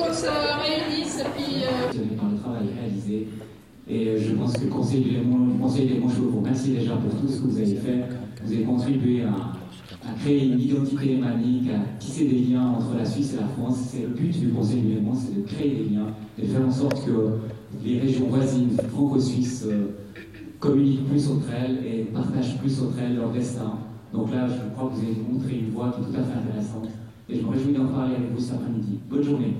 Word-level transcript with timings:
qu'on 0.00 0.12
se 0.12 0.26
réunisse. 0.26 1.22
Puis, 1.36 1.64
euh, 1.64 2.16
Par 2.16 2.30
le 2.30 2.38
travail 2.38 2.68
réalisé. 2.78 3.28
Et 3.88 4.08
euh, 4.08 4.20
je 4.20 4.34
pense 4.34 4.52
que 4.54 4.64
le 4.64 4.70
Conseil 4.70 5.02
des 5.02 5.98
Manchots 5.98 6.14
je 6.16 6.20
vous 6.22 6.38
remercie 6.38 6.70
déjà 6.70 6.96
pour 6.96 7.10
tout 7.20 7.28
ce 7.28 7.40
que 7.40 7.46
vous 7.46 7.58
avez 7.58 7.74
fait. 7.74 8.04
Vous 8.44 8.52
avez 8.52 8.62
contribué 8.62 9.22
à, 9.24 9.56
créer 10.22 10.46
une 10.46 10.60
identité 10.60 11.12
émanique, 11.12 11.70
à 11.70 11.98
tisser 11.98 12.26
des 12.26 12.38
liens 12.38 12.68
entre 12.68 12.96
la 12.96 13.04
Suisse 13.04 13.34
et 13.34 13.40
la 13.40 13.48
France. 13.48 13.78
C'est 13.90 14.02
le 14.02 14.08
but 14.08 14.38
du 14.38 14.48
Conseil 14.48 14.80
des 14.82 15.00
Manchots, 15.00 15.20
c'est 15.26 15.36
de 15.36 15.46
créer 15.46 15.70
des 15.70 15.94
liens, 15.94 16.06
de 16.38 16.46
faire 16.46 16.66
en 16.66 16.70
sorte 16.70 17.04
que 17.04 17.38
les 17.84 18.00
régions 18.00 18.26
voisines 18.26 18.70
franco-suisses 18.92 19.64
euh, 19.66 19.88
communiquent 20.58 21.08
plus 21.08 21.28
entre 21.28 21.46
elles 21.52 21.78
et 21.84 22.04
partagent 22.04 22.58
plus 22.58 22.80
entre 22.80 22.98
elles 23.00 23.16
leur 23.16 23.30
destin. 23.30 23.74
Donc 24.12 24.32
là, 24.32 24.46
je 24.48 24.74
crois 24.74 24.90
que 24.90 24.94
vous 24.94 25.02
avez 25.02 25.16
montré 25.30 25.58
une 25.58 25.70
voie 25.70 25.92
qui 25.92 26.00
est 26.00 26.04
tout 26.04 26.20
à 26.20 26.24
fait 26.24 26.38
intéressante. 26.38 26.88
Et 27.28 27.36
je 27.36 27.42
me 27.42 27.50
réjouis 27.50 27.72
d'en 27.72 27.86
parler 27.86 28.16
avec 28.16 28.32
vous. 28.34 28.39
Bonne 29.08 29.22
journée. 29.22 29.56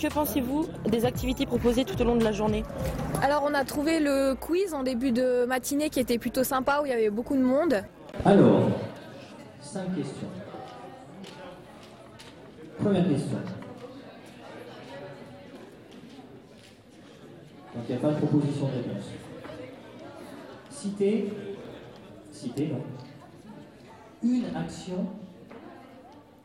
Que 0.00 0.06
pensez-vous 0.06 0.68
des 0.86 1.04
activités 1.04 1.44
proposées 1.44 1.84
tout 1.84 2.00
au 2.00 2.04
long 2.04 2.16
de 2.16 2.24
la 2.24 2.32
journée? 2.32 2.62
Alors 3.22 3.42
on 3.44 3.52
a 3.52 3.64
trouvé 3.64 3.98
le 3.98 4.34
quiz 4.34 4.72
en 4.72 4.82
début 4.82 5.10
de 5.10 5.44
matinée 5.44 5.90
qui 5.90 5.98
était 5.98 6.18
plutôt 6.18 6.44
sympa 6.44 6.80
où 6.80 6.86
il 6.86 6.90
y 6.90 6.92
avait 6.92 7.10
beaucoup 7.10 7.36
de 7.36 7.42
monde. 7.42 7.82
Alors, 8.24 8.70
cinq 9.60 9.94
questions. 9.96 10.28
Première 12.78 13.08
question. 13.08 13.38
Donc 17.74 17.84
il 17.88 17.92
n'y 17.92 17.98
a 17.98 18.00
pas 18.00 18.10
de 18.12 18.18
proposition 18.18 18.66
de 18.66 18.72
réponse. 18.72 19.04
Citer, 20.80 21.32
citer, 22.30 22.68
non. 22.72 22.82
Une 24.22 24.44
action. 24.56 25.06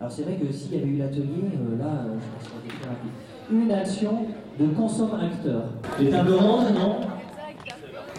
Alors 0.00 0.10
c'est 0.10 0.22
vrai 0.22 0.36
que 0.36 0.50
s'il 0.50 0.72
y 0.74 0.78
avait 0.78 0.86
eu 0.88 0.96
l'atelier, 0.96 1.50
euh, 1.54 1.78
là, 1.78 1.84
euh, 1.84 2.16
je 2.18 2.26
pense 2.32 2.48
qu'on 2.48 2.56
aurait 2.56 2.66
été 2.66 2.76
plus 2.76 2.88
rapide. 2.88 3.10
Une 3.50 3.70
action 3.72 4.26
de 4.58 4.66
consomme-acteur. 4.68 5.64
Les 6.00 6.08
tables 6.08 6.32
rondes, 6.32 6.72
non 6.74 7.00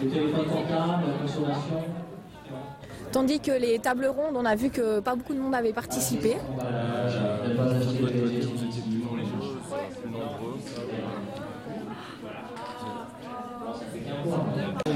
Les 0.00 0.08
téléphones 0.08 0.46
portables, 0.46 1.04
la 1.08 1.26
consommation. 1.26 1.82
Tandis 3.10 3.40
que 3.40 3.50
les 3.52 3.80
tables 3.80 4.06
rondes, 4.06 4.36
on 4.36 4.44
a 4.44 4.54
vu 4.54 4.70
que 4.70 5.00
pas 5.00 5.16
beaucoup 5.16 5.34
de 5.34 5.40
monde 5.40 5.54
avait 5.56 5.72
participé. 5.72 6.36
Emballage, 6.52 7.18
ne 7.48 7.54
pas 7.56 7.64
acheter 7.64 8.04
des- 8.04 8.44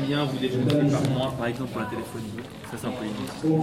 Combien 0.09 0.25
vous 0.25 0.39
dépensez 0.39 0.91
par 0.91 1.11
mois, 1.11 1.35
par 1.37 1.47
exemple, 1.49 1.71
pour 1.71 1.83
la 1.83 1.87
téléphonie 1.87 2.33
Ça, 2.71 2.79
c'est 2.79 2.87
un 2.87 2.93
peu 2.93 3.05
inutile. 3.05 3.59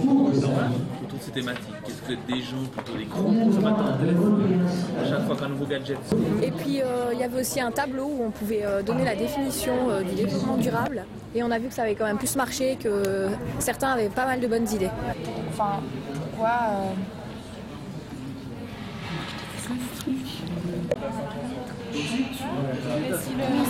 Autour 1.02 1.18
de 1.18 1.22
ces 1.24 1.32
thématiques, 1.32 1.74
est-ce 1.88 2.00
que 2.02 2.06
vous 2.06 2.12
êtes 2.12 2.26
des 2.26 2.40
gens 2.40 2.64
plutôt 2.70 2.96
des 2.96 3.04
grands 3.04 3.44
consommateurs 3.44 3.98
de 3.98 4.06
téléphone 4.06 4.60
À 5.02 5.08
chaque 5.08 5.26
fois 5.26 5.36
qu'un 5.36 5.48
nouveau 5.48 5.66
gadget 5.66 5.98
Et 6.44 6.52
puis 6.52 6.82
euh, 6.82 7.10
il 7.12 7.18
y 7.18 7.24
avait 7.24 7.40
aussi 7.40 7.60
un 7.60 7.72
tableau 7.72 8.04
où 8.04 8.22
on 8.24 8.30
pouvait 8.30 8.64
euh, 8.64 8.80
donner 8.80 9.04
la 9.04 9.16
définition 9.16 9.90
euh, 9.90 10.02
du 10.02 10.14
développement 10.14 10.56
durable. 10.56 11.04
Et 11.34 11.42
on 11.42 11.50
a 11.50 11.58
vu 11.58 11.66
que 11.66 11.74
ça 11.74 11.82
avait 11.82 11.96
quand 11.96 12.06
même 12.06 12.18
plus 12.18 12.36
marché, 12.36 12.78
que 12.80 13.26
certains 13.58 13.88
avaient 13.88 14.08
pas 14.08 14.26
mal 14.26 14.38
de 14.38 14.46
bonnes 14.46 14.70
idées. 14.72 14.90
Enfin, 15.48 15.80
quoi 16.38 16.58
euh, 16.70 16.92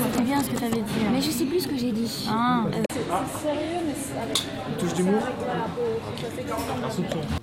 C'était 0.02 0.22
bien 0.22 0.42
ce 0.42 0.50
que 0.50 0.56
t'avais 0.58 0.82
dit. 0.82 1.06
Mais 1.12 1.20
je 1.20 1.30
sais 1.30 1.44
plus 1.44 1.60
ce 1.60 1.68
que 1.68 1.76
j'ai 1.76 1.92
dit. 1.92 2.28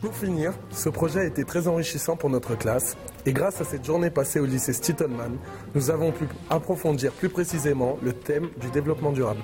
Pour 0.01 0.13
finir, 0.15 0.53
ce 0.71 0.89
projet 0.89 1.21
a 1.21 1.25
été 1.25 1.43
très 1.45 1.67
enrichissant 1.67 2.15
pour 2.15 2.29
notre 2.29 2.55
classe 2.55 2.97
et 3.25 3.33
grâce 3.33 3.61
à 3.61 3.63
cette 3.63 3.85
journée 3.85 4.09
passée 4.09 4.39
au 4.39 4.45
lycée 4.45 4.73
Stittelman, 4.73 5.37
nous 5.73 5.89
avons 5.89 6.11
pu 6.11 6.27
approfondir 6.49 7.11
plus 7.11 7.29
précisément 7.29 7.97
le 8.03 8.13
thème 8.13 8.49
du 8.59 8.69
développement 8.69 9.11
durable. 9.11 9.41